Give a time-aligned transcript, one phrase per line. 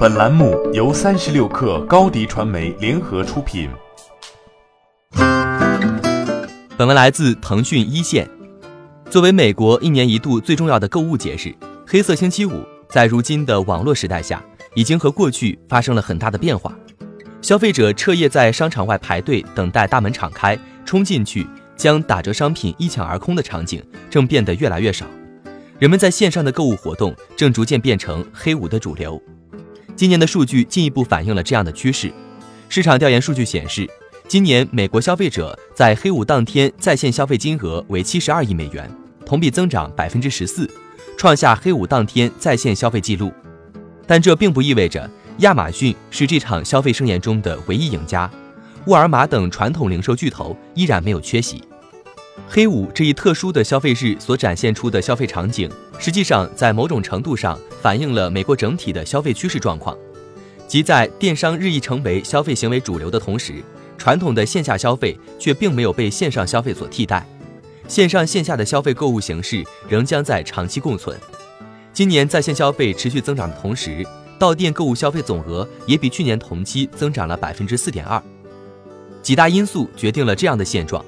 [0.00, 3.68] 本栏目由三十六氪高低传媒联合出品。
[6.74, 8.26] 本文来自腾讯一线。
[9.10, 11.54] 作为美国一年一度最重要的购物节日，
[11.86, 14.42] 黑色星期五在如今的网络时代下，
[14.74, 16.74] 已经和过去发生了很大的变化。
[17.42, 21.46] 消费者彻夜在商场外排队等待大门敞开，冲进去
[21.76, 25.04] 将打折商品一抢而空的场景正变得越来越少。
[25.78, 29.22] 人们在线上的购物活动正逐渐变成黑五的主流。
[30.00, 32.10] 今年的数据进一步反映了这样的趋势。
[32.70, 33.86] 市场调研数据显示，
[34.26, 38.90] 今年美国消费者在黑五当天在线消费金额为七十二亿美元，
[39.26, 40.66] 同比增长百分之十四，
[41.18, 43.30] 创下黑五当天在线消费记录。
[44.06, 45.06] 但这并不意味着
[45.40, 48.30] 亚马逊是这场消费盛宴中的唯一赢家，
[48.86, 51.62] 沃尔玛等传统零售巨头依然没有缺席。
[52.48, 59.96] 黑五这一特殊的消费日所展现出的消费场景，实际上在某种程度上反映了美国整体的消费趋势状况，
[60.68, 63.62] 即在电商日益成为消费行为主流的同时，
[63.96, 67.26] 传统的线下消费却并没有被线上消费所替代，
[67.88, 71.18] 线上线下的消费购物形式仍将在长期共存。
[71.92, 74.06] 今年在线消费持续增长的同时，
[74.38, 78.22] 到店购物消费总额也比去年同期增长了百分之四点二。
[79.22, 81.04] 几大因素决定了这样的现状，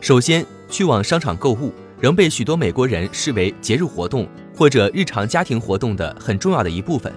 [0.00, 0.46] 首先。
[0.72, 1.70] 去往商场购物
[2.02, 7.12] 仍被许多美国人视为节日活动或者日常家庭活动的很重要的一部分。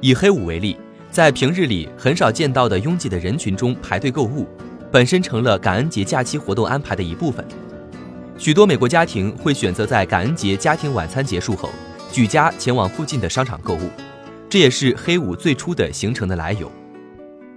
[0.00, 0.76] 以黑五为例，
[1.08, 4.44] 在平日里很少见到的拥挤的人群中排队购物，
[4.90, 7.46] 本身成了感恩节假期活动安排的一部分。
[8.36, 11.70] 许多美国家庭会选择在感恩节家庭晚餐结束后，
[12.10, 13.88] 举家前往附近的商场购物，
[14.50, 16.68] 这也是黑五最初的形成的来由。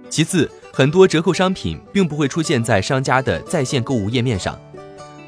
[0.08, 4.56] 其次，很多折扣商品并不会出现在商家的在线购物页面上。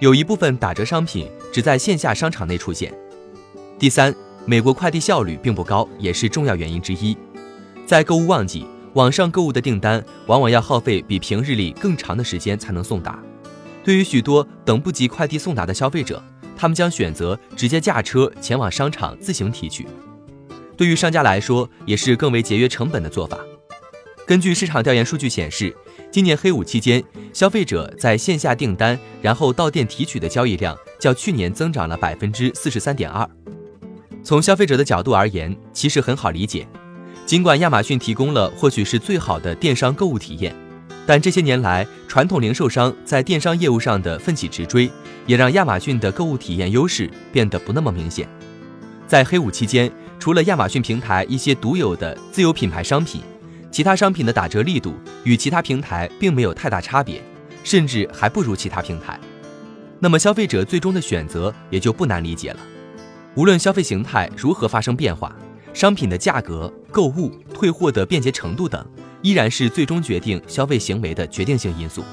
[0.00, 2.92] 有一部分打折商品只在线下商场内出现。
[3.78, 4.14] 第三，
[4.44, 7.16] 美国快递效率并不高，也是重要原因之一。
[7.86, 13.22] 在购物旺季，网上购物的订单往往要耗费比平日里更长的时间才能送达。
[13.84, 16.22] 对于许多等不及快递送达的消费者，
[16.56, 19.86] 他们将选择直接驾车前往商场自行提取。
[20.76, 23.38] 对于商家来说，也是更为节约成本的做法。
[24.26, 25.74] 根据市场调研数据显示。
[26.10, 27.02] 今年黑五期间，
[27.32, 33.28] 消费者在线下订单然后到店提取的交易量较去年增长了百分之四十三点二。
[34.22, 36.68] 从消费者的角度而言，其实很好理解。
[37.26, 40.54] 尽管亚马逊提供了或许是最好的电商购物体验，
[41.04, 44.88] 但这些年来传统零售商在电商业务上的奋起直追，
[45.26, 48.28] 也让亚马逊的购物体验优势变得不那么明显。
[49.08, 53.20] 在黑五期间，除了亚马逊平台一些独有的自有品牌商品。
[53.74, 57.20] 其他商品的打折力度与其他平台并没有太大差别，
[57.64, 59.18] 甚至还不如其他平台。
[59.98, 62.60] 那么消费者最终的选择也就不难理解了。
[63.34, 65.34] 无论消费形态如何发生变化，
[65.72, 68.86] 商品的价格、购物、退货的便捷程度等，
[69.22, 72.04] 依然是最终决定消费行为的决定性因素。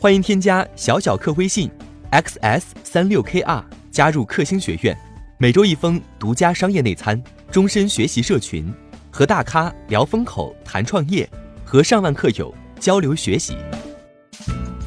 [0.00, 1.70] 欢迎添加小小客微信
[2.10, 4.96] xs 三六 kr 加入克星学院，
[5.36, 7.22] 每周一封独家商业内参。
[7.56, 8.70] 终身学习社群，
[9.10, 11.26] 和大咖聊风口、谈创业，
[11.64, 13.56] 和上万客友交流学习。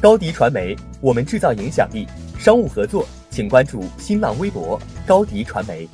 [0.00, 2.06] 高迪传媒，我们制造影响力。
[2.38, 5.88] 商务合作，请关注新浪微博高迪传媒。